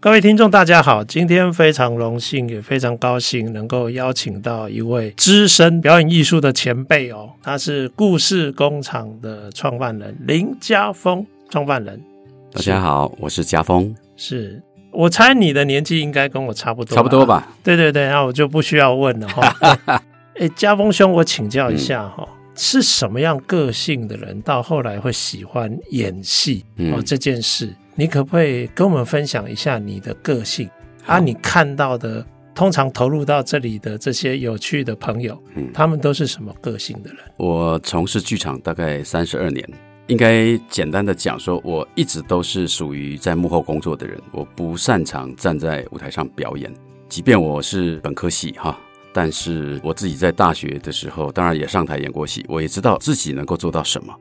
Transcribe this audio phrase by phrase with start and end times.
[0.00, 1.02] 各位听众，大家好！
[1.02, 12.00] 今天非常荣幸，也非常高兴能够邀请到一位资深表演艺术的前辈哦，他是故事工厂的创办人林家峰，创办人。
[12.52, 13.92] 大家好，我是家峰。
[14.16, 17.48] 是我猜你的年纪应该跟我差不多，差不多吧？
[17.64, 20.00] 对对对，那我就不需要问了哈。
[20.38, 27.02] 哎，家峰兄，我请教一下哈，嗯、是什么样个性的人到后来会喜欢演戏哦？
[27.04, 27.74] 这件事？
[27.98, 30.70] 你可不可以跟我们分享一下你的个性
[31.04, 31.18] 啊？
[31.18, 32.24] 你看到的，
[32.54, 37.18] 通常投入到这里的这些有趣的朋友，嗯，他们都是什么个性的人？
[37.38, 39.68] 我从事剧场大概三十二年，
[40.06, 46.72] 应该简单的讲说，我一直都是属于在幕后工作的人，我不擅长站在舞台上表演。
[47.08, 48.78] 即便我是本科系哈，
[49.12, 54.14] 但是我自己在大学的时候，当然也上台演过戏，我也知道自己能够做到什么。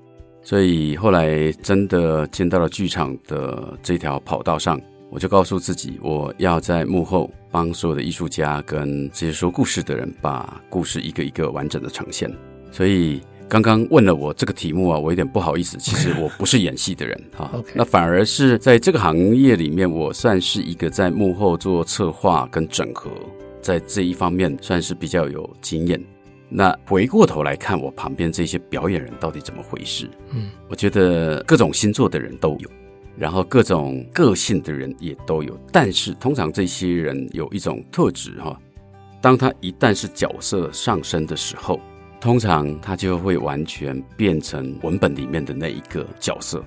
[0.47, 12.33] 所以后来真的进到了剧场的这条跑道上，我就告诉自己，我要在幕后帮所有的艺术家跟这些说故事的人，把故事一个一个完整的呈现。
[12.71, 23.11] 所以刚刚问了我这个题目啊，我有点不好意思，其实我不是演戏的人哈， 那反而是在这个行业里面，我算是一个在幕后做策划跟整合，
[23.61, 26.01] 在这一方面算是比较有经验。
[26.49, 30.09] 那回过头来看，我旁边这些表演人到底怎么回事？
[30.31, 32.69] 嗯，我觉得各种星座的人都有，
[33.17, 35.59] 然后各种个性的人也都有。
[35.73, 38.57] 但是通常这些人有一种特质哈，
[39.21, 41.81] 当他一旦是角色上升的时候，
[42.21, 46.63] 通常他就会完全变成文本里面的那一个角色。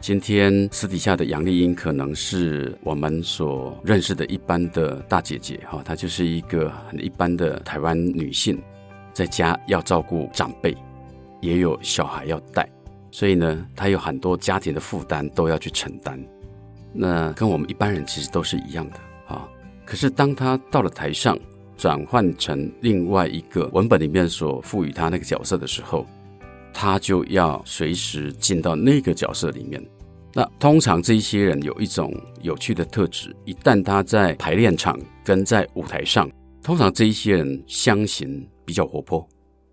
[0.00, 8.60] 今天私底下的杨丽英可能是我们所认识的一般的大姐姐哈，她就是一个很一般的台湾女性。
[9.14, 10.76] 在家要照顾长辈，
[11.40, 12.68] 也有小孩要带，
[13.10, 16.22] 所以呢，他有很多家庭的负担都要去承担。
[16.92, 19.48] 那跟我们一般人其实都是一样的啊。
[19.84, 21.38] 可是当他到了台上，
[21.76, 26.06] 转换成另外一个文本里面所赋予他那个角色的时候，
[26.72, 29.84] 他就要随时进到那个角色里面。
[30.32, 36.28] 那通常这一些人有一种有趣的特质，一旦他在排练场跟在舞台上，
[36.62, 38.44] 通常这一些人相形。
[38.64, 39.28] 比较活泼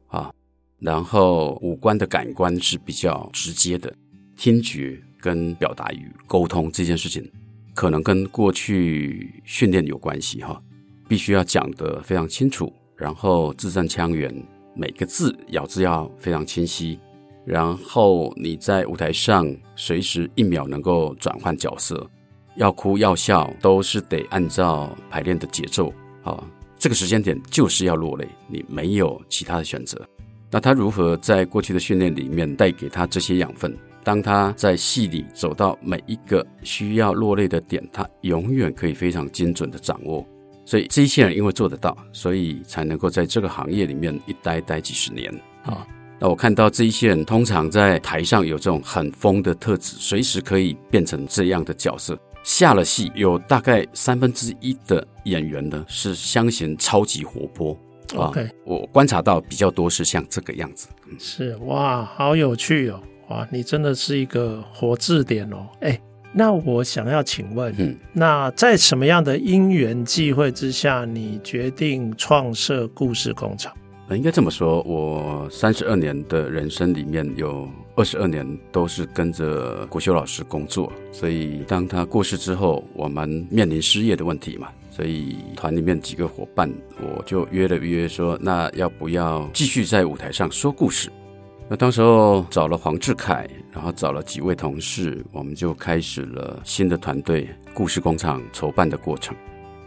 [0.08, 0.32] 啊，
[0.80, 3.94] 然后五官的感官是比较直接的，
[4.36, 7.30] 听觉跟表达与沟通这件事情，
[7.74, 10.62] 可能跟过去训练有关系哈，
[11.08, 14.34] 必须要讲得非常清楚，然后字正腔圆，
[14.76, 17.00] 每个字咬字要非常清晰，
[17.46, 22.10] 然后你在舞台上随时一秒能够转换角色，
[22.56, 25.94] 要哭要笑都是得按照排练的节奏
[26.24, 26.44] 啊。
[26.82, 30.04] 这个时间点就是要落泪，你没有其他的选择。
[30.50, 33.78] 那他如何在过去的训练里面带给他这些养分？
[34.04, 40.26] 当他在戏里走到每一个需要落泪的点，他永远可以非常精准的掌握。
[40.66, 45.32] 所以这些人因为做得到，所以才能够在这个行业里面一待待几十年
[45.62, 45.86] 啊。
[46.18, 52.18] 那我看到这一些人通常在台上有这种很疯的特质，随时可以变成这样的角色。
[52.44, 57.78] 下了戏，有大概三分之一的演员呢是相形超级活泼。
[58.16, 60.90] OK，我观察到比较多是像这个样子。
[61.18, 63.02] 是哇，好有趣哦！
[63.30, 65.66] 哇，你真的是一个活字典哦。
[65.80, 65.98] 哎，
[66.34, 73.72] 那我想要请问，嗯，那在什么样的因缘际会之下，你决定创设故事工厂？
[74.10, 91.12] 应该这么说，我三十二年的人生里面有二十二年都是跟着国修老师工作，所以当他过世之后，我们面临失业的问题嘛，所以团里面几个伙伴，我就约了约说，那要不要继续在舞台上说故事？
[91.70, 99.36] 那当时候找了黄志凯，然后找了几位同事，我们就开始了新的团队故事工厂筹办的过程。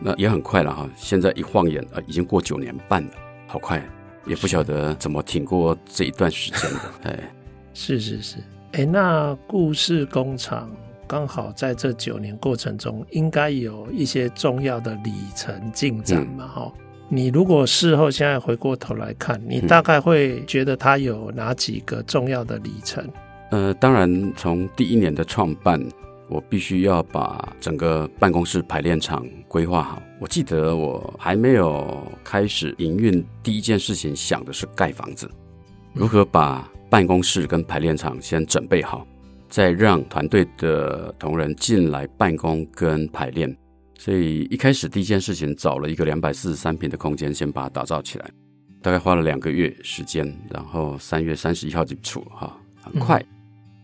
[0.00, 3.10] 那也很快了哈，现在一晃眼啊，已经过九年半了，
[3.46, 3.82] 好快。
[4.26, 7.34] 也不晓得怎么挺过这一段时间的，哎，
[7.74, 8.36] 是是是，
[8.72, 10.70] 哎，那故事工厂
[11.06, 16.80] 刚好在这九年过程中，应该有一些重要的里程进展嘛，哈、嗯。
[17.10, 23.06] 你如果事后现在回过头来看，你大概会觉得它有哪几个重要的里程？
[23.50, 25.78] 呃，当然，从第一年的创办。
[26.26, 30.02] 我必须要把整个办公室排练场规划好。
[30.18, 35.30] 我记得我还没有开始营运，第一件事情想的是盖房子，
[35.92, 39.04] 如何把办公室跟排练场先准备好，
[39.48, 43.52] 再让团队的同仁进来办公跟排练。
[43.98, 48.30] 所以一开始第一件事情，找了一个两百四十三平的空间，先把它打造起来，
[48.80, 53.18] 大概花了两个月时间，然后三月三十一号就出哈，很快。
[53.18, 53.26] 嗯、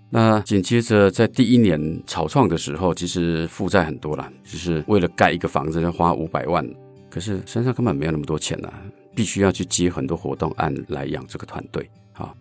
[0.08, 6.64] 那紧接着在第一年草创的时候，其实负债很多啦，就是为了盖一个房子要花五百万，
[7.10, 8.72] 可是身上根本没有那么多钱呐，
[9.16, 12.32] 必须要去接很多活动案来养这个团队啊。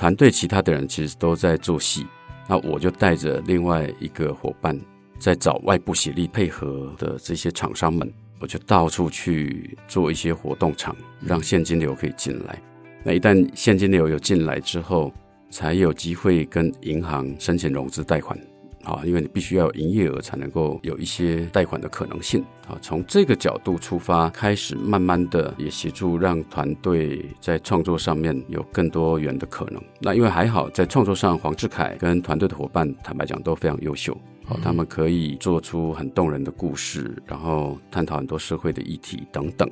[0.00, 2.06] 团队其他的人其实都在做戏，
[2.48, 4.74] 那我就带着另外一个伙伴。
[5.18, 12.58] 在找外部协力配合的这些厂商们，我就到处去做一些活动场，让现金流可以进来。
[13.04, 15.12] 那一旦现金流有进来之后，
[15.50, 18.40] 才有机会跟银行申请融资贷款
[18.84, 22.78] 啊，因为你必须要有营业额才能够有一些贷款的可能性啊。
[22.80, 29.82] 从这个角度出发，开始慢慢的也协助让团队在创作上面有更多元的可能。
[30.00, 34.16] 那因为还好，在创作上，黄志凯跟团队的伙伴，坦白讲都非常优秀。
[34.64, 39.70] 他们可以做出很动人的故事，然后探讨很多社会的议题等等。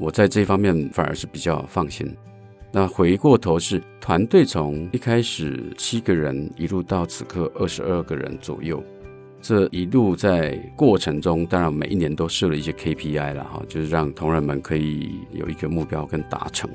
[0.00, 2.12] 我在这方面反而是比较放心。
[2.72, 8.82] 那回过头是团队从一开始七个人，一路到此刻二十二个人左右。
[9.42, 16.70] 这一路在过程中，当然每一年都设了一些 KPI 了哈，就是让同仁们可以有一个目标跟达成。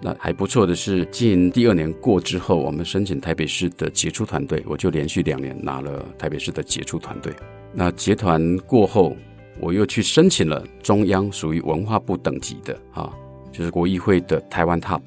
[0.00, 7.32] 那还不错的是，进第二年过之后，我们申请台北市的杰出团队，我就连续两年拿了台北市的杰出团队。
[7.72, 9.16] 那结团过后，
[9.58, 13.12] 我又去申请了中央属于文化部等级的啊，
[13.50, 15.00] 就是国议会的台湾 TOP。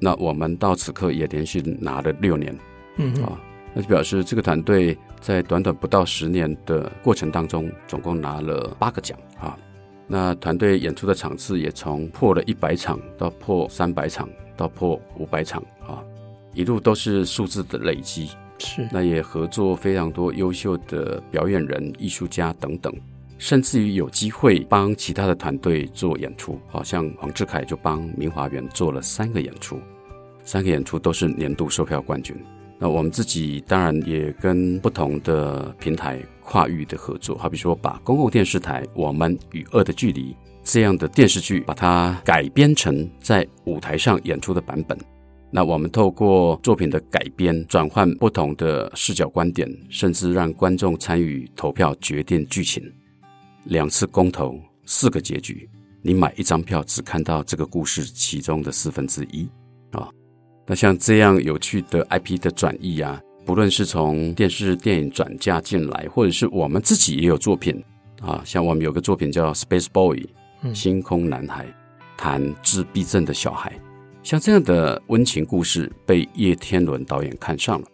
[0.00, 2.56] 那我们到此刻也连续拿了六年，
[2.96, 3.40] 嗯啊，
[3.74, 9.56] 那就表示这个团队在短短不到十年的过程当中，总共拿了八个奖啊。
[10.06, 16.02] 那团队演出的场次也从破了一百场到破三百场到破五百场啊，
[16.54, 18.30] 一路都是数字的累积。
[18.60, 22.92] 是，那也合作非常多优秀的表演人、艺术家等等，
[23.38, 29.80] 甚至于有机会帮其他的团队做演出，好像黄志凯就帮明华园做了三个演出，
[30.42, 32.36] 三个演出都是年度售票冠军。
[32.80, 40.32] 那我们自己当然也跟不同的平台跨域的合作，好比说把公共电视台《我们与恶的距离》
[40.62, 44.96] 这样的电视剧，把它改编成在舞台上演出的版本。
[45.50, 52.82] 那我们透过作品的改编，转换不同的视角观点，甚至让观众参与投票决定剧情。
[53.68, 55.68] 两次公投，四个结局，
[56.00, 59.46] 你买一张票只看到这个故事其中的四分之一
[59.92, 60.08] 啊。
[60.66, 67.82] 那像这样有趣的 IP 的转译啊，不论是从电视电影转嫁进来，或者是我们自己也有作品
[68.22, 70.26] 啊，像我们有个作品叫《Space Boy》，
[70.74, 71.66] 星空男孩，
[72.16, 73.78] 谈自闭症的小孩，
[74.22, 77.86] 像这样的温情故事被叶天伦导演看上了，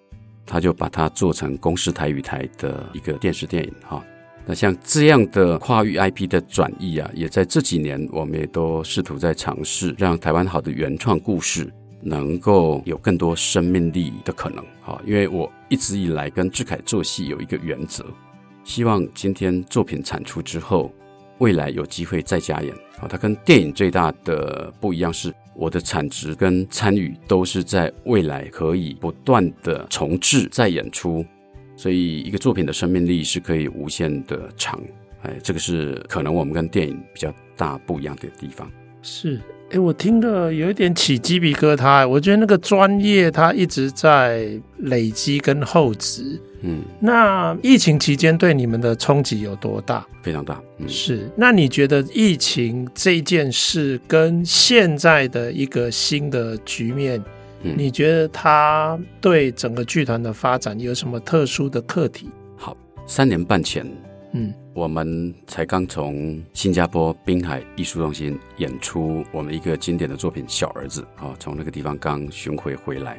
[0.47, 4.05] 他就把它做成公视台语台的一个电视电影哈。
[4.47, 11.73] 那像这样的跨域 IP 的转移啊，也在这几年我们也都试图在尝试让台湾好的原创故事。
[12.07, 18.05] 能够有更多生命力的可能，哈，因为我一直以来跟志凯做戏有一个原则，
[18.63, 20.93] 希望今天作品产出之后，
[21.39, 31.25] 未来有机会再加演，啊，它跟电影最大的不一样是，我的产值跟参与都是在未来可以不断的重置再演出，
[31.77, 34.81] 所以一个作品的生命力是可以无限的长，
[35.23, 38.71] 哎，这个是可能我们跟电影比较大不一样的地方，
[39.03, 39.41] 是。
[39.71, 42.07] 哎，我听了有一点起鸡皮疙瘩。
[42.07, 46.39] 我觉得那个专业它一直在累积跟厚植。
[46.61, 50.07] 嗯，那疫情期间对你们的冲击有多大？
[50.23, 50.63] 非常大。
[50.79, 51.31] 嗯，是。
[51.35, 57.21] 那你觉得疫情这件事跟现在的一个新的局面，
[57.65, 62.29] 嗯，你觉得他对整个剧团的发展有什么特殊的课题？
[62.57, 63.85] 好，三年半前。
[64.33, 73.17] 嗯，我们才刚从新加坡滨海艺术中心演出我们一个经典的作品《小儿子》啊，从那个地方刚巡回回来，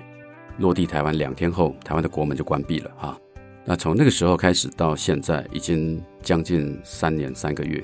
[0.57, 3.17] 落地台湾两天后，台湾的国门就关闭了哈。
[3.63, 7.83] 那从那个时候开始到现在，已经将近三年三个月。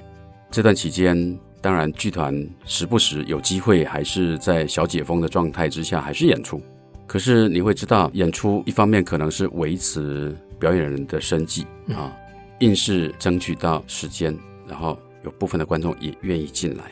[0.52, 6.62] 这段期间，当然剧团时不时有机会还是在小解封的状态之下，还是演出。
[7.06, 12.16] 可是你会知道，演出一方面可能是维持表演人的生计啊。
[12.60, 14.38] 硬是争取到时间，
[14.68, 16.84] 然后有部分的观众也愿意进来，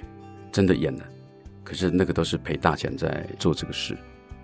[0.51, 1.03] 真的演了。
[1.63, 3.95] 可是那个都是赔大钱在做这个事。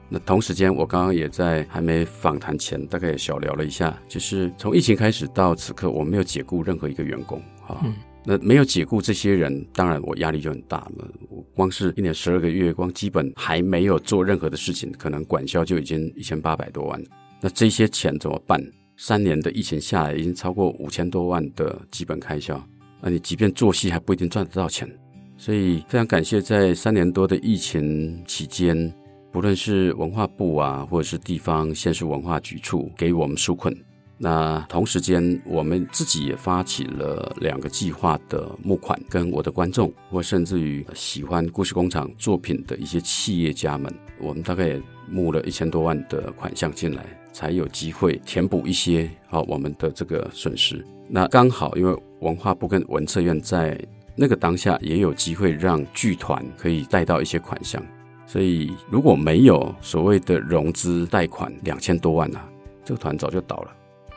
[0.07, 7.81] 那同时间，我刚刚也在还没访谈前，大概也小聊了一下，就是从疫情开始到此刻，我没有解雇任何一个员工啊。
[7.83, 11.07] 嗯、那没有解雇这些人，当然我压力就很大了。
[11.29, 17.01] 我光是一年十二个月，光基本还没有做任何的事情，可能管销就已经一千八百多万。
[17.39, 18.59] 那这些钱怎么办？
[18.97, 22.59] 三年的疫情下来，已经超过五千多万的基本开销。
[23.01, 24.89] 那你即便做戏，还不一定赚得到钱。
[25.37, 28.91] 所以非常感谢，在三年多的疫情期间，
[29.31, 33.75] 不论是文化部啊，或者是地方县市文化局处给我们纾困。
[34.17, 50.81] 那同时间，我们自己也发起了两个计划的募款，跟我的观众，或甚至于喜欢故事工厂作品的一些企业家们，我们大概也募了一千多万的款项进来，才有机会填补一些好我们的这个损失。
[51.09, 53.77] 那刚好，因为文化部跟文策院在
[54.15, 57.85] 那个当下也有机会让剧团可以贷到一些款项，
[58.25, 62.49] 所以如果没有所谓的融资贷款两千多万啊，
[62.85, 63.71] 这个团早就倒了。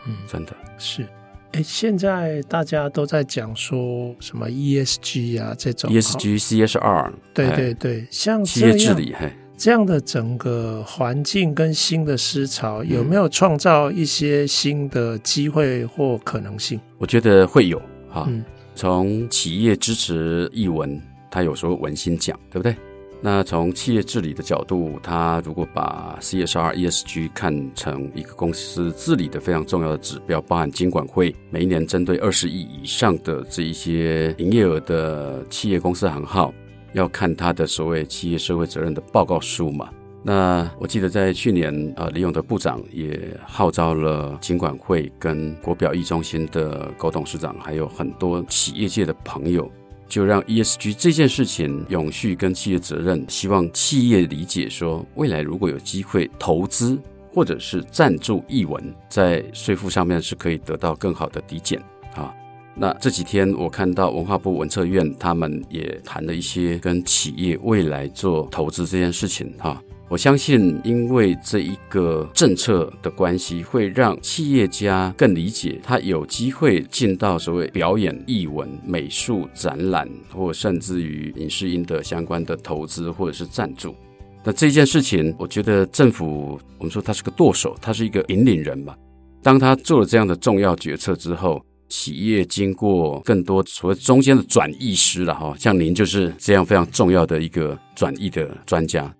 [0.08, 1.06] 嗯，真的是。
[1.52, 16.78] 哎，现在大家都在讲说什么 ESG 啊，这种 ESG、CSR，对对对，像企业治理，嘿这样的整个环境跟新的思潮，有没有创造一些新的机会或可能性？
[16.98, 18.26] 我觉得会有哈。
[18.28, 21.00] 嗯，从企业支持译文，
[21.30, 22.76] 他有时候文心讲，对不对？
[23.20, 36.54] 那从企业治理的角度，他如果把 CSR、ESG 看成一个公司治理的非常重要的指标，包含金管会每一年针对二十亿以上的这一些营业额的企业公司行号，
[36.92, 39.90] 要看他的所谓企业社会责任的报告书嘛。
[40.22, 49.70] 那我记得在去年，呃，李勇的部长也号召了金管会跟国表艺中心的高董事长，还有很多企业界的朋友。
[50.08, 56.98] 就让 ESG 这件事情永续跟企业责任，希望企业理解说，未来如果有机会投资
[57.32, 61.78] 或者是赞助艺文，在税负上面是可以得到更好的抵减
[62.14, 62.34] 啊。
[62.74, 69.82] 那这几天我看到文化部文策院他们也谈了一些跟企业未来做投资这件事情哈。
[70.10, 83.94] 我相信，因为这一个政策的关系，会让企业家更理解，他有机会进到所谓表演、艺文、美术展览，或甚至于影视音的相关的投资或者是赞助。
[84.42, 88.96] 那这件事情，我觉得政府，我们说他是个舵手，他是一个引领人嘛。
[89.42, 99.14] 当他做了这样的重要决策之后，企业经过更多所谓中间的转译师了哈，像您就是这样非常重要的一个转译的专家。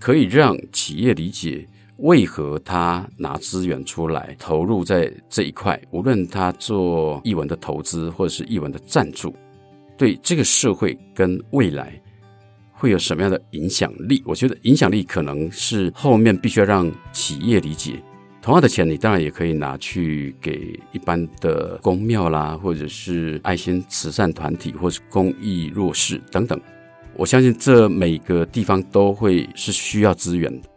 [0.00, 1.64] 可以让企业理解
[1.98, 9.32] 为何他拿资源出来投入在这一块，无论他做艺文的投资或者是艺文的赞助，
[9.98, 12.00] 对这个社会跟未来
[12.72, 14.22] 会有什么样的影响力？
[14.24, 18.02] 我觉得影响力可能是后面必须要让企业理解。
[18.40, 26.58] 同样的钱，你当然也可以拿去给一般的公庙啦，或者是爱心慈善团体，或是公益弱势等等。
[27.16, 30.68] 我相信这每个地方都会是需要资源的，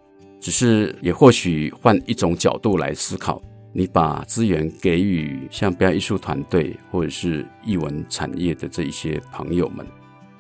[0.41, 9.85] 只是也或许换一种角度来思考，你把资源给予像表演艺术团队或者是艺文产业的这一些朋友们，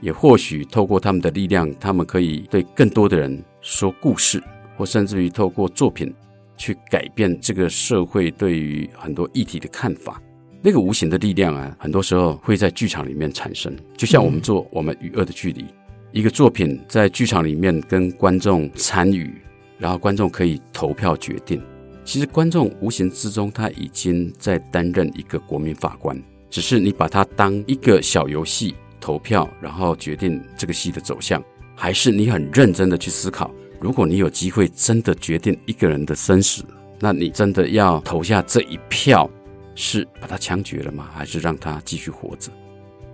[0.01, 4.43] 也或许透过他们的力量，他们可以对更多的人说故事，
[4.75, 6.13] 或甚至于透过作品
[6.57, 10.21] 去改变这个社会对于很多议题的看法。
[10.61, 15.65] 那个无形的力量啊，很多时候会在剧场里面产生，就像我们做我们与恶的距离。
[16.13, 19.33] 一个作品在剧场里面跟观众参与，
[19.79, 21.59] 然后观众可以投票决定。
[22.05, 31.43] 其实观众无形之中他已经在担任一个国民法官，只是你把它当一个小游戏投票，然后决定这个戏的走向，
[31.75, 36.63] 还是你很认真的去思考，如果你有机会真的决定一个人的生死，
[36.99, 39.27] 那你真的要投下这一票，
[39.73, 41.09] 是把他枪决了吗？
[41.11, 42.51] 还是让他继续活着？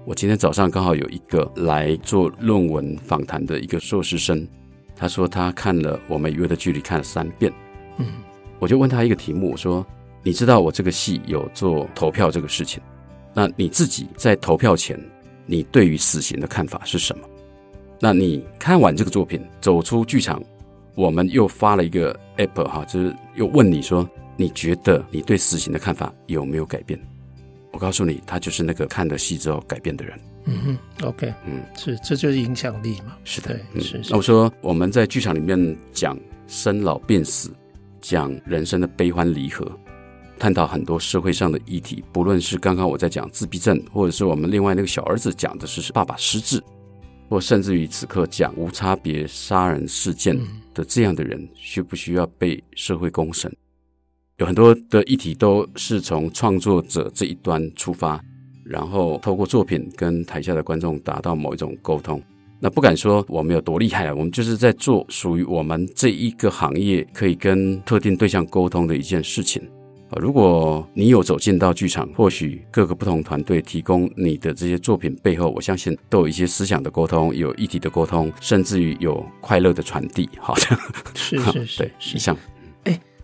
[0.10, 4.44] 我今天早上刚好有一个来做论文访谈的一个硕士生，
[4.96, 7.54] 他说他看了《我们约的距离》看了三遍。
[7.98, 8.08] 嗯，
[8.58, 9.86] 我就问他一个题目，我说
[10.26, 12.82] ：“你知道我这个戏有做投票这个事情，
[13.36, 15.00] 那你自己在投票前，
[15.46, 17.24] 你对于死刑的看法是什么？
[18.00, 20.42] 那你看完这个作品走出剧场，
[20.96, 27.00] 我们又发了一个 app 哈，就是又问你说，你觉得你对死刑的看法有没有改变？”
[27.72, 30.20] 我告诉你，他就是那个看了戏之后改变的人。
[30.46, 33.16] 嗯哼，OK，嗯，是，这就是影响力嘛。
[33.24, 34.10] 是的，对，嗯、是，是。
[34.12, 37.52] 那我说我们在剧场里面讲生老病死，
[38.02, 39.70] 讲人生的悲欢离合，
[40.40, 42.04] 探讨很多社会上的议题。
[42.12, 46.64] 不论是刚刚我在讲自闭症，或者是我们另外那个小儿子讲的是爸爸失智，
[47.30, 50.36] 或甚至于此刻讲无差别杀人事件
[50.74, 53.56] 的这样的人，需不需要被社会公审？
[54.40, 58.18] 有很多的议题都是从创作者这一端出发，
[58.64, 62.22] 然后透过作品跟台下的观众达到某一种沟通。
[62.58, 69.62] 那不敢说我们有多厉害啊，我们就是在做属于我们这一个行业可以跟特定对象沟通的一件事情。
[70.16, 80.30] 如果你有走进到剧场，或许各个不同团队提供你的这些作品背后，我相信都有一些思想的沟通，有议题的沟通，甚至于有快乐的传递。
[80.40, 80.80] 好像
[81.14, 82.36] 是是是， 对，是像。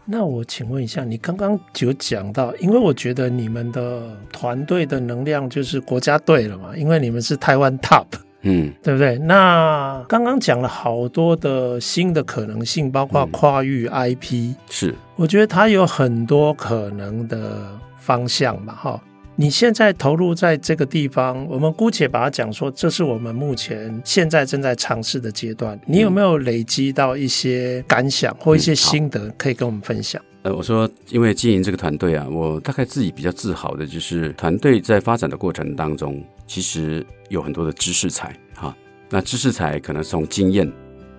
[0.06, 8.06] 哎，那我请问一下，你刚刚有讲到，因为我觉得你们的团队的能量就是国家队了嘛，因为你们是台湾 Top。
[8.48, 9.18] 嗯，对不对？
[9.18, 19.02] 那刚刚讲了好多的新的可能性，包括跨域 IP，嗯、是，我觉得它有很多可能的方向嘛，哈。
[19.38, 25.78] 你现在投入在这个地方，我们姑且把它讲说，这是我们目前现在正在尝试的阶段。
[25.86, 30.22] 你有没有累积到一些感想或一些心得，可以跟我们分享？
[30.44, 38.74] 呃，我说，因为经营这个团队啊，我大概自己比较自豪的就是团队在发展的过程当中，其实有很多的知识财哈。
[39.10, 40.72] 那知识财可能从经验，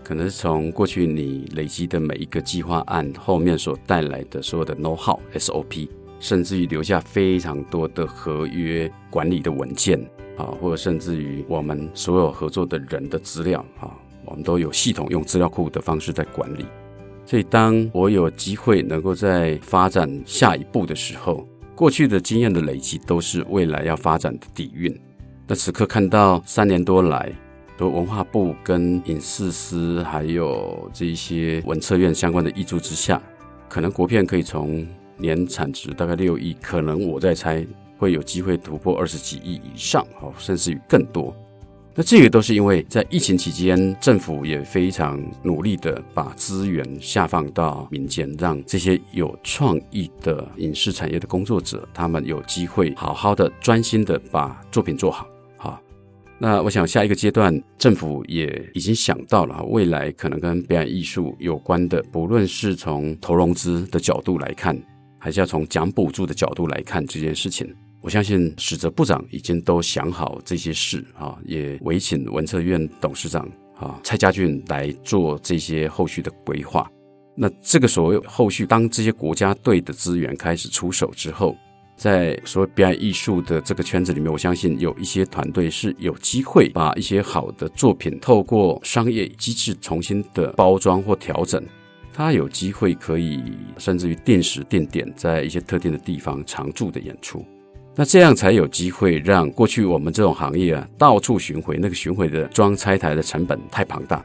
[0.02, 5.86] 可能是从过去你累积的每一个计划案后面所带来的所有的 know how SOP，
[6.26, 9.96] 甚至于留下非常多的合约管理的文件
[10.36, 16.66] 啊，或者甚至于我们所有合作的人的资料啊，我们都有系统用资料库的方式在管理。
[17.24, 24.92] 所以，当我有机会能够在发展下一步的时候，过去的经验的累积都是未来要发展的底蕴。
[25.46, 27.32] 那此刻看到三年多来，
[27.78, 33.22] 说文化部跟影视司还有这一些文策院相关的挹注之下，
[33.68, 34.84] 可能国片可以从
[35.16, 37.66] 年产值大概六亿，可能我在猜
[37.98, 41.34] 会有机会突破二十几亿以上，哦，甚至于更多。
[41.98, 55.26] 那这个都是因为在疫情期间，政府也非常努力的把资源下放到民间，让这些有创意的影视产业的工作者，他们有机会好好的专心的把作品做好。
[55.56, 55.80] 好，
[56.38, 64.78] 那我想下一个阶段，政府也已经想到了未来可能跟表演艺术有关的，不论是从投融资的角度来看，
[65.26, 67.68] 还是要从奖补助的角度来看这件事情。
[68.00, 73.44] 我相信史哲部长已经都想好这些事啊，也委请文策院董事长
[73.76, 76.88] 啊蔡家俊来做这些后续的规划。
[77.34, 81.56] 那这个所谓后续，当这些国家队的资源开始出手之后，
[81.96, 91.60] 在所谓表演艺术的这个圈子里面，我相信有一些团队是有机会把一些好的作品透过商业机制重新的包装或调整，
[92.16, 93.42] 他有机会可以
[93.76, 97.44] 甚至于定时定点在一些特定的地方常驻的演出。
[97.94, 104.24] 那这样才有机会让过去我们这种行业啊，到处巡回，那个巡回的装拆台的成本太庞大。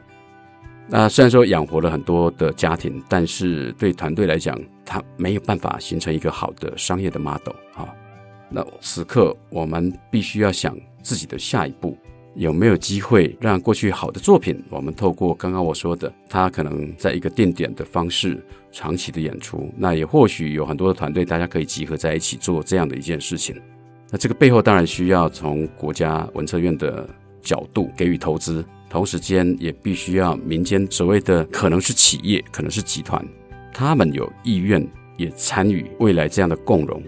[0.88, 7.94] 那虽然说养活了很多的家庭，但是对团队来讲，它没有办法形成一个好的商业的 model 啊。
[8.48, 11.94] 那此刻我们必须要想自己的下一步。
[12.34, 23.54] 有没有机会让过去好的作品，我们透过刚刚我说的，他可能在一个定点的方式长期的演出，那也或许有很多的团队，大家可以集合在一起做这样的一件事情。
[24.10, 27.08] 那这个背后当然需要从国家文策院的
[27.42, 33.22] 角度给予投资，同时间也必须要民间所谓的可能是企业，可能是集团，
[33.72, 37.02] 他们有意愿也参与未来这样的共荣。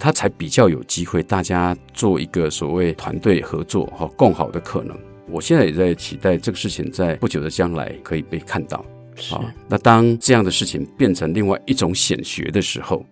[0.00, 4.98] 他才比较有机会，大家做一个所谓团队合作和共好的可能。
[5.28, 8.84] 我现在也在期待这个事情在不久的将来可以被看到。
[9.28, 13.04] 好，那当这样的事情变成另外一种显学的时候，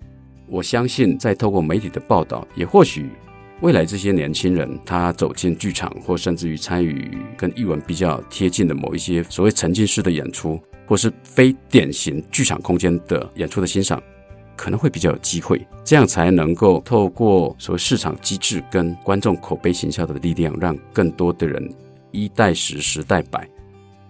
[0.48, 3.10] 我相信在透过媒体的报道，也或许
[3.60, 14.02] 未来这些年轻人他走进剧场，或甚至于参与跟艺文比较贴近的某一些所谓沉浸式的演出，或是非典型剧场空间的演出的欣赏。
[14.58, 21.72] 可能会比较有机会，这样才能够透过所谓市场机制跟观众口碑行销的力量，让更多的人
[22.10, 23.48] 一代十，十代百，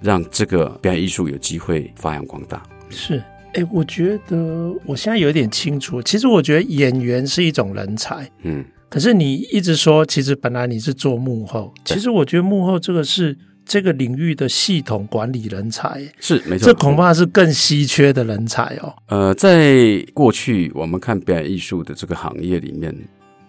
[0.01, 2.63] 让这个表演艺术有机会发扬光大。
[2.89, 6.03] 是，哎，我觉得我现在有点清楚。
[6.03, 13.37] 其实我觉得演员是一种人才，嗯，可是你一直说，其实本来你是做幕后，其实我觉得幕后这个是。
[13.69, 18.95] 这个领域的系统管理人才是没错，这恐怕是更稀缺的人才哦。
[19.09, 22.93] 呃，在过去我们看表演艺术的这个行业里面，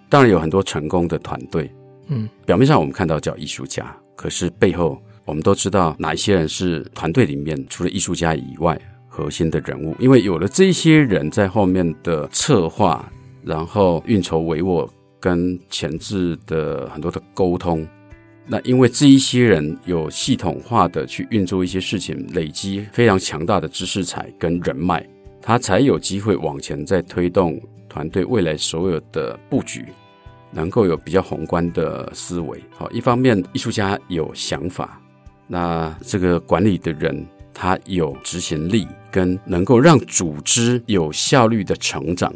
[0.09, 1.71] 当然有很多成功的团队，
[2.09, 8.77] 嗯，表面上我们看到叫艺术家，可是背后我们都知道哪一些人是团队里面除了艺术家以外
[9.07, 13.09] 核心的人物，因为有了这些人在后面的策划，
[13.41, 14.85] 然后运筹帷幄
[15.17, 17.87] 跟前置的很多的沟通。
[18.51, 25.07] 那因为这一些人有系统化的去运作一些事情，累积非常强大的知识财跟人脉，
[25.39, 29.85] 他才有机会往前再推动团队未来所有的布局，
[30.51, 32.59] 能够有比较宏观的思维。
[32.75, 34.99] 好，一方面艺术家有想法，
[35.45, 42.33] 那这个管理的人他有执行力，跟能够让组织有效率的成长。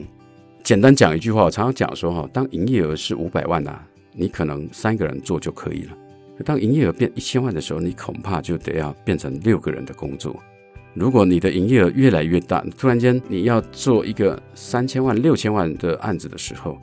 [0.64, 5.98] 简单讲一句话，我常常讲说哈，当营业额是五百万啊，你可能三个人做就可以了。
[6.44, 10.36] 当营业额变一千万的时候，你恐怕就得要变成六个人的工作。
[10.94, 16.78] 如果你的营业额越来越大，突然间你要做一个三千万、六千万的案子的时候，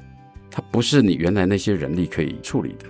[0.51, 2.87] 它不是你原来那些人力可以处理的。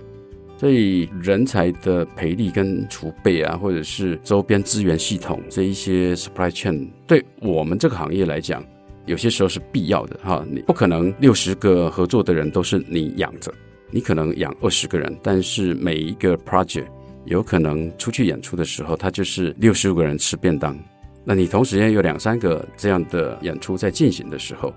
[0.57, 8.63] 所以人才的培力跟储备啊，或者是周边资源系统这一些 supply chain，对我们这个行业来讲，
[9.07, 10.45] 有些时候是必要的哈。
[10.49, 13.51] 你不可能六十个合作的人都是你养着，
[13.91, 16.85] 你可能养二十个人，但是每一个 project
[17.25, 20.77] 有可能出去演出的时候，他就是六十五个人吃便当。
[21.23, 24.73] 那你同时间有两三个这样的演出在进行的时候，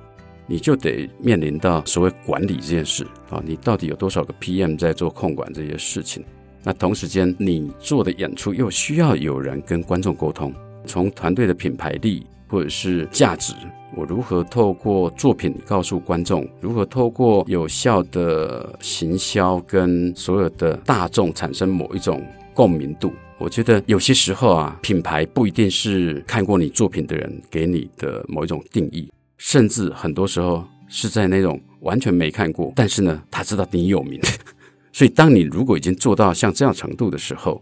[0.47, 6.23] 你就得面临到所谓管理这件事啊，你到底有多少个 PM 在做控管这些事情？
[6.63, 10.53] 那同时间你做的演出又需要有人跟观众沟通，
[10.87, 13.53] 从团队的品牌力或者是价值，
[13.97, 23.13] 我如何透过作品告诉观众，如何透过有效的行销跟所有的大众产生某一种共鸣度？
[23.39, 34.21] 我觉得有些时候啊，品牌不一定是看过你作品的人给你的某一种定义，甚至很多时候是在那种完全没看过，但是呢，他知道你有名。
[34.95, 37.61] 所以，当你如果已经做到像这样程度的时候，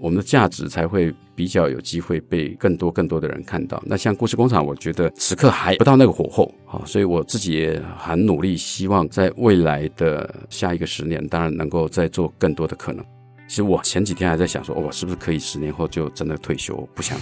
[0.00, 3.82] 我们的价值才会比较有机会被更多更多的人看到。
[3.86, 13.04] 那像故事工厂，我觉得此刻还不到那个火候啊，所以我自己也很努力，希望在未来的下一个十年，当然能够再做更多的可能。
[13.46, 16.88] 其实我前几天还在想说，我是不是可以十年后就真的退休？
[16.94, 17.18] 不想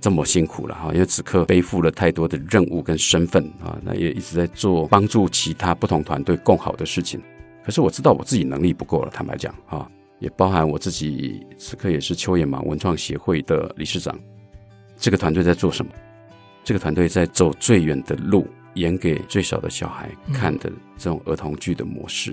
[0.00, 7.20] 这么辛苦了哈，因为此刻背负了太多的任务跟身份啊，那也一直在做帮助其他不同团队更好的事情。
[7.64, 9.88] 可是我知道我自己能力不够了，坦白讲啊，
[10.22, 14.16] 也包含我自己此刻也是秋野盲文创协会的理事长。
[14.96, 15.90] 这个团队在做什么？
[16.62, 22.32] 这个团队在走最远的路，演给最少的小孩看的这种儿童剧的模式。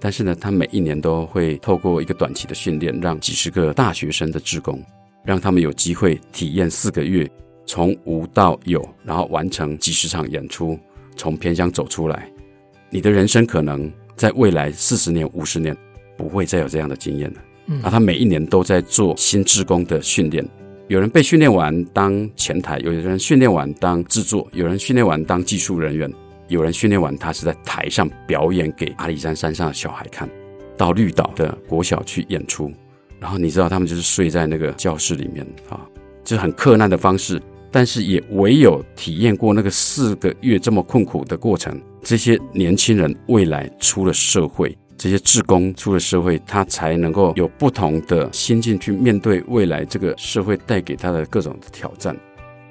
[0.00, 4.82] 但是呢，他每一年都会透过一个短期的训练，让几十个大学生的职工，
[5.22, 7.30] 让他们有机会体验四个月，
[7.66, 10.78] 从无到有，然后完成几十场演出，
[11.16, 12.30] 从偏乡走出来。
[12.88, 15.76] 你的人生可能在未来四十年、五十年
[16.16, 17.36] 不会再有这样的经验了。
[17.66, 20.46] 嗯，啊，他每一年都在做新职工的训练，
[20.88, 26.12] 有人被训练完当前台，有人训练完当制作，有人训练完当技术人员。
[26.48, 30.28] 有人训练完，他是在台上表演给阿里山山上的小孩看，
[30.76, 32.72] 到绿岛的国小去演出，
[33.18, 35.80] 然后你知道他们就是睡在那个教室里面啊，
[36.22, 52.16] 就是很克难的方式，但是也唯有体验过那个四个月这么困苦的过程，这些年轻人未来出了社会，这些志工出了社会，他才能够有不同的心境去面对未来这个社会带给他的各种挑战。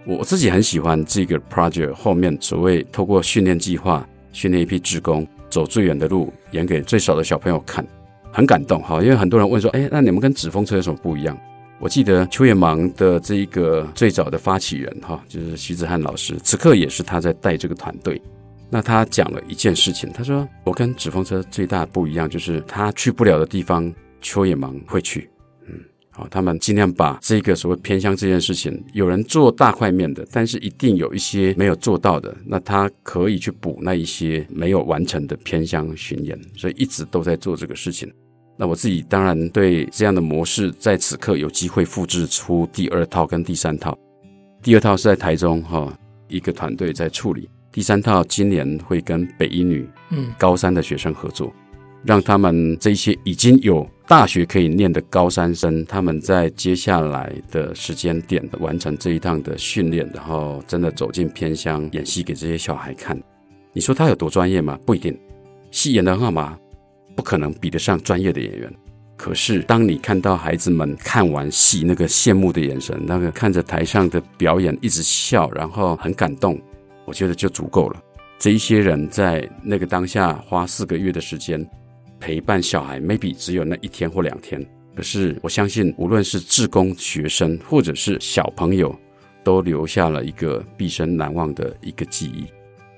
[0.06, 7.86] 我自己很喜欢这个 project 后面所谓透过训练计划训练一批志工走最远的路，演给最少的小朋友看，
[8.32, 9.02] 很感动哈。
[9.02, 11.38] 因为很多人问说，哎，那你们跟纸风车有什么不一样？
[11.80, 18.22] 我记得秋野盲的这一个最早的发起人哈，就是徐子翰老师，此刻也是他在带这个团队。
[18.70, 25.30] 那他讲了一件事情，他说我跟纸风车最大不一样，就是他去不了的地方，秋野芒会去。
[25.68, 25.80] 嗯
[26.12, 38.10] 好，他们尽量把这个所谓偏乡这件事情，有人做大块面的，但是一定有一些没有做到的，那他可以去补那一些没有完成的偏乡巡演，所以一直都在做这个事情。
[38.58, 43.98] 那我自己当然对这样的模式，在此刻有机会复制出第二套跟第三套。
[44.64, 45.94] 第二套是在台中哈，
[46.30, 47.44] 一个团队在处理；
[47.76, 51.54] 第三套今年会跟北一女嗯高三的学生合作。
[52.06, 63.22] 让他们这些已经有大学可以念的高三生，他们在接下来的时间点完成这一趟的训练，然后真的走进偏乡演戏给这些小孩看。
[63.74, 64.80] 你说他有多专业吗？
[64.86, 65.14] 不一定。
[65.70, 66.58] 戏演得很好吗？
[67.14, 68.74] 不可能比得上专业的演员。
[69.18, 76.58] 可是当你看到孩子们看完戏那个羡慕的眼神，那个看着台上的表演一直笑，然后很感动，
[77.06, 78.02] 我觉得就足够了。
[78.38, 81.66] 这一些人在那个当下花四个月的时间。
[82.18, 84.66] 陪伴小孩，maybe 只有那一天或两天，
[84.96, 88.98] 可是我相信，无论是志工学生或者是小朋友，
[89.44, 92.46] 都留下了一个毕生难忘的一个记忆。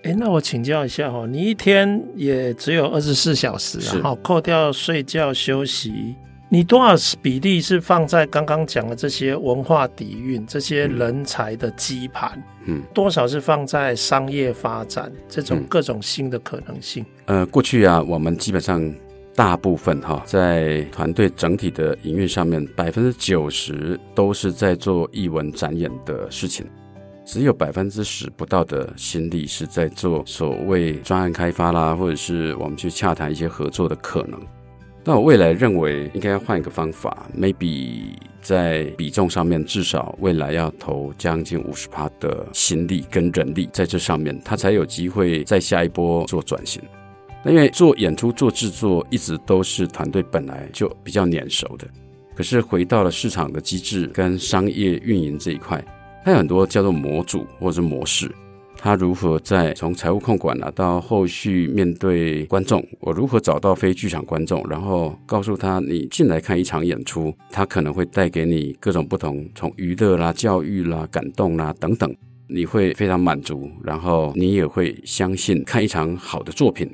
[0.04, 6.16] 哎，那我请教一下哈，你一天也只有二十四小时，然后扣掉睡觉休息，
[6.50, 12.42] 你多少比例是放在刚刚讲的这些文化底蕴、这些人才的基盘？
[12.66, 17.06] 嗯，多少是放在商业发展这种各种新的可能性？
[17.26, 18.94] 嗯、呃，过去啊，我们基本上。
[19.36, 26.66] 大部分哈，在团队整体的营运上面，百分之九十都是在做艺文展演的事情，
[27.24, 34.42] 只有百分之十不到的心力是在做所谓专案开发啦，或者是我们去洽谈一些合作的可能。
[35.08, 38.10] 那我未来认为应该要换一个方法，maybe
[38.42, 46.82] 在比重上面，至少未来要投将近五十趴的心力跟人力在这上面，他才有机会在下一波做转型。
[47.42, 51.88] 那因为做演出、做制作一直都是团队本来就比较黏熟的，
[52.36, 55.82] 可是回到了市场的机制跟商业运营这一块，
[56.26, 58.30] 它有很多叫做模组或者是模式。
[58.80, 72.16] 他如何在从财务控管啊，到后续面对观众，我如何找到非剧场观众，然后告诉他，你进来看一场演出，他可能会带给你各种不同，从娱乐啦、教育啦、感动啦等等，
[72.48, 76.90] 你会非常满足，然后你也会相信看一场好的作品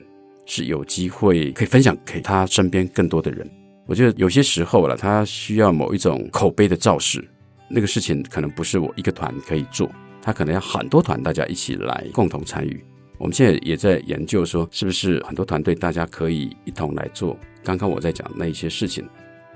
[0.45, 3.47] 是有机会可以分享给他身边更多的人。
[3.85, 7.23] 我觉得有些时候了，他需要某一种口碑的造势，
[7.69, 9.91] 那个事情可能不是我一个团可以做。
[10.23, 12.81] 他可能要很多团，大家一起来共同参与。
[13.17, 17.37] 我们现在也在研究说，是不是很多团队大家可以一同来做。
[17.61, 19.05] 刚刚我在讲那一些事情，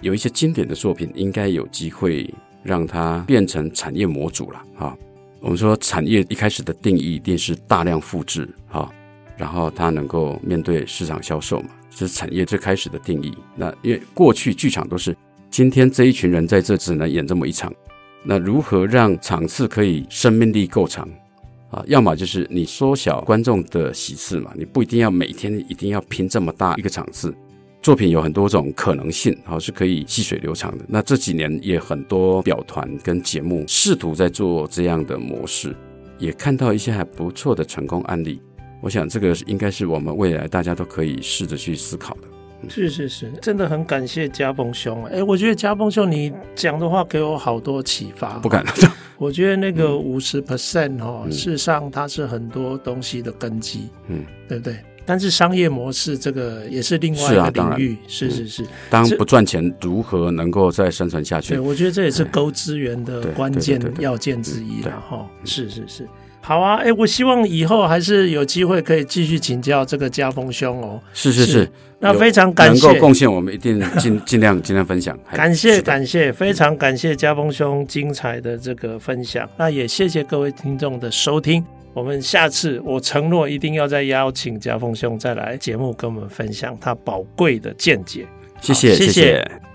[0.01, 2.29] 有一些经典的作品，应该有机会
[2.63, 4.97] 让它变成产业模组了哈。
[5.39, 8.91] 我们说产业一开始的定义一定是大量复制哈，
[9.37, 13.33] 然后它能够面对市场销售嘛，这是产业最开始的定义。
[13.55, 15.15] 那因为过去剧场都是
[15.49, 17.73] 今天这一群人在这只能演这么一场。
[18.29, 21.07] 那如何让场次可以生命力够长
[21.71, 21.81] 啊？
[21.87, 27.33] 要么就是你缩小观众的席次嘛，你不一定要每天一定要拼这么大一个场次。
[27.81, 30.83] 作品有很多种可能性，好，是可以细水流长的。
[30.89, 35.73] 那这几年也很多表团跟节目试图在做这样的模式，
[36.19, 38.41] 也看到一些还不错的成功案例。
[38.81, 42.23] 我想这个应该是我们未来大家都可以试着去思考的。
[42.67, 45.05] 是是是，真的很感谢嘉丰兄。
[45.05, 48.39] 哎，我觉得嘉丰兄你讲的话给我好多启发。
[48.39, 48.65] 不敢，
[49.17, 54.77] 我觉得那个五十 percent 哈，事实上它是很多东西的根基，嗯，对不对？
[55.05, 58.65] 但是商业模式这个也是另外一个领域，是是是。
[58.89, 61.53] 当不赚钱，如何能够再生存下去？
[61.53, 65.25] 对，我觉得这也是勾资源的关键要件之一了哈。
[65.45, 66.07] 是是是。
[66.47, 70.97] 好啊，哎，我希望以后还是有机会可以继续请教这个嘉丰兄哦。
[71.13, 75.19] 是是是，那非常感谢，能够贡献我们一定 尽尽量尽量分享。
[75.35, 79.45] 感谢感谢，非常感谢嘉丰兄精彩的这个分享。
[79.57, 81.61] 那也谢谢各位听众的收听，
[81.93, 88.25] 我们下次我承诺一定要再邀请嘉丰兄再来节目跟我们分享他宝贵的见解。
[88.61, 89.11] 谢谢谢谢。
[89.11, 89.66] 谢谢